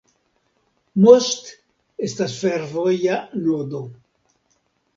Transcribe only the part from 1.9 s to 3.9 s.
estas fervoja nodo.